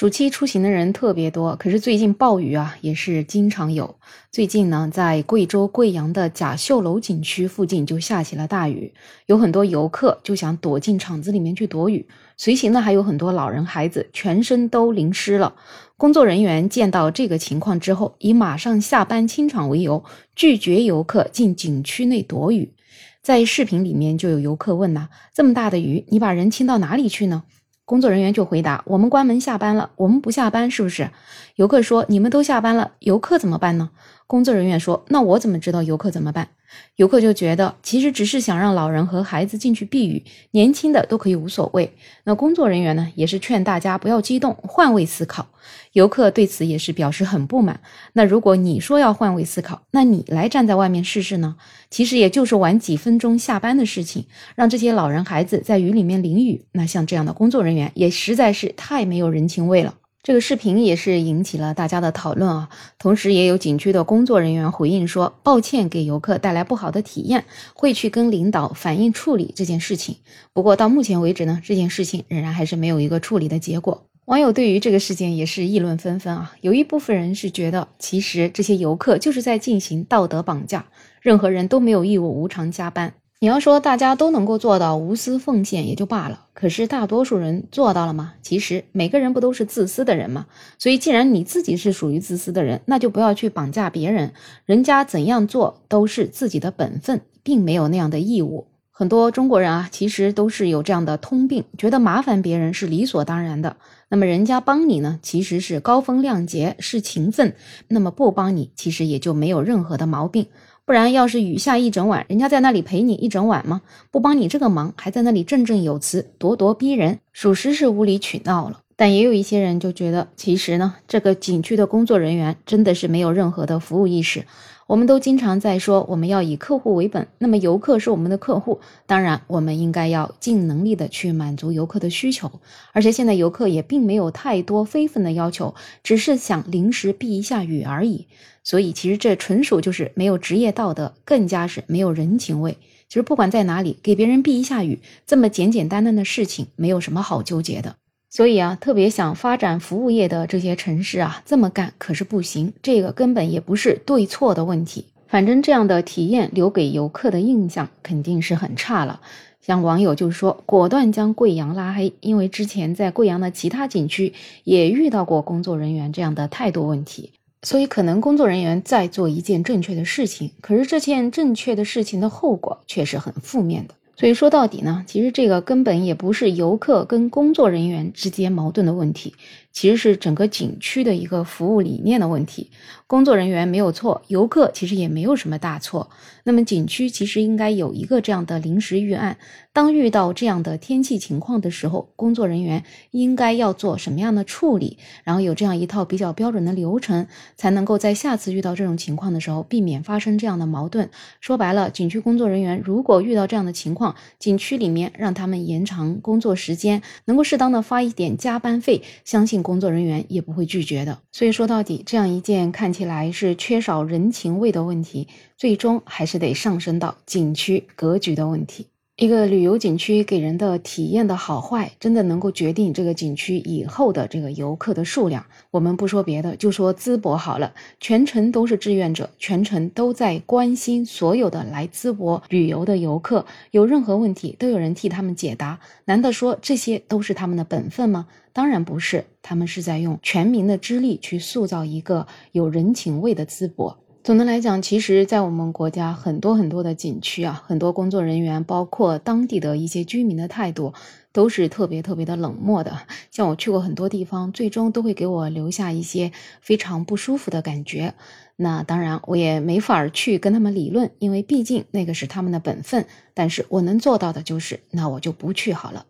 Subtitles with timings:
[0.00, 3.96] 暑期出行的人特别多，可是最近暴雨啊也是经常有。
[4.32, 8.94] 最近呢，在贵州贵阳的甲秀楼景区附近就下起了大雨，
[9.26, 12.08] 有很多游客就想躲进场子里面去躲雨，
[12.38, 15.54] 随行的还有很多老人孩子，全身都淋湿了。
[15.98, 20.02] 工作人员见到这个情况之后，以马上下班清场为由，
[20.34, 22.72] 拒绝游客进景区内躲雨。
[23.20, 27.42] 在视频里面就有游客问呐：“这么大的雨，你把人清到哪里去呢？”
[27.90, 31.10] 工作人员就回答：“我们关门下班了，我们不下班是不是？”
[31.56, 33.90] 游客说：“你们都下班了，游客怎么办呢？”
[34.28, 36.50] 工作人员说：“那我怎么知道游客怎么办？”
[36.96, 41.92] 游客就觉得其实只是想让老人和孩子进去避雨，年轻的都可以无所谓。
[42.24, 45.48] 那工作人员呢，也是劝大家不要激动，换位思考。
[45.92, 47.80] 游客对此也是表示很不满。
[48.12, 51.56] 那如果你说要换位思考，那你来站在外面试试呢？
[51.90, 59.94] 其实也就是晚几分钟下班的事情，让这些老人孩子在雨里面淋雨，那像这样的工作人员也实在是太没有人情味了。
[60.22, 70.16] 这个视频也是引起了大家的讨论啊，同时也有景区的工作人员回应说，抱歉给游客带来不好的体验，会去跟领导反映处理这件事情。
[70.52, 74.04] 不过到目前为止呢，这件事情仍然还是没有一个处理的结果。
[74.26, 80.84] 网友对于这个事件也是议论纷纷啊，有一部分人是觉得，其实这些游客就是在进行道德绑架，
[81.22, 83.14] 任何人都没有义务无偿加班。
[83.42, 88.34] 你要说大家都能够做到无私奉献也就罢了，可是大多数人做到了吗？
[88.42, 90.44] 其实每个人不都是自私的人吗？
[90.78, 94.34] 所以既然你自己是属于自私的人，那就不要去绑架别人，
[94.66, 98.66] 人家怎样做都是自己的本分，并没有那样的义务。
[98.90, 103.78] 很多中国人啊，其实都是有这样的通病，觉得麻烦别人是理所当然的。
[104.10, 107.52] 那么人家帮你呢，其实是高风亮节，是情分；
[107.88, 110.48] 那么不帮你，其实也就没有任何的毛病。
[110.84, 113.80] 不然，要是雨下一整晚，人家在那里陪你一整晚吗？
[114.10, 118.80] 不帮你这个忙，还在那里振振有词、咄咄逼人，属实是无理取闹了。
[119.00, 124.44] 但也有一些人就觉得，其实呢，这个景区的工作人员真的是没有任何的服务意识。
[124.86, 127.26] 我们都经常在说，我们要以客户为本。
[127.38, 132.52] 那么游客是我们的客户，当然我们应该要尽能力的去满足游客的需求。
[132.92, 138.26] 而且现在游客也并没有太多非分的要求，只是想临时避一下雨而已。
[138.62, 142.76] 所以其实这纯属就是没有职业道德，更加是没有人情味。
[143.08, 147.96] 其实不管在哪里，给别人避一下雨，这么简简单单的事情，没有什么好纠结的。
[148.30, 152.72] 所以啊，特别想发展服务业的这些城市啊，这么干可是不行。
[152.80, 159.20] 这个根本也不是对错的问题，反正这样的体验留给游客的印象肯定是很差了。
[159.60, 173.94] 像网友就说，果断将贵阳拉黑，因为之前在贵阳的其他景区也遇到过工作人员这样的态度问题，所以可能工作人员在做一件正确的事情，可是这件正确的事情的后果却是很负面的。
[174.20, 179.34] 所以说到底呢，其实这个根本也不是游客跟工作人员之间矛盾的问题。
[179.72, 182.70] 其实是整个景区的一个服务理念的问题，
[183.06, 186.10] 工作人员没有错，游客其实也没有什么大错。
[186.42, 189.36] 那么景区其实应该有一个这样的临时预案，
[189.72, 192.82] 当遇到这样的天气情况的时候，工作人员
[193.12, 201.10] 应该要做什么样的处理，然后有这样一套比较标准的流程，才能够在下次遇到这种情况的时候避免发生这样的矛盾。
[201.40, 209.59] 说白了，景区工作人员如果遇到这样的情况，景区里面让他们延长工作时间，能够适当的发一点加班费，相信。
[209.62, 215.26] 工作人员也不会拒绝的，所以说到底，这样一件看起来是缺少人情味的问题，
[215.56, 218.89] 最终还是得上升到景区格局的问题。
[219.20, 225.44] 一个旅游景区给人的体验的好坏，真的能够决定这个景区以后的这个游客的数量。
[225.70, 235.78] 我们不说别的，就说淄博好了，全程都是志愿者，全程都在关心所有的来淄博旅游的游客，有任何问题都有人替他们解答。
[236.06, 238.26] 难道说这些都是他们的本分吗？
[238.54, 243.98] 当然不是，他们是在用全民的之力去塑造一个有人情味的淄博。
[244.30, 250.94] 总的来讲，其实，在我们国家很多很多的景区啊，很多工作人员，包括当地的一些居民的态度，
[251.32, 252.96] 都是特别特别的冷漠的。
[253.32, 256.30] 像我去过很多地方，最终都会给我留下一些
[256.60, 258.14] 非常不舒服的感觉。
[258.54, 263.06] 那当然，我也没法去跟他们理论，因为毕竟那个是他们的本分。
[263.34, 266.06] 但是我能做到的就是，那我就不去好了。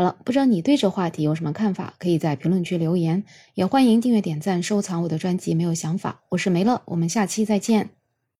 [0.00, 1.92] 好了，不知道你对这话题有什么看法？
[1.98, 5.54] 可以在评论区留言，也欢迎订阅、点赞、收藏我的专辑。
[5.54, 7.90] 没有想法，我是梅乐，我们下期再见。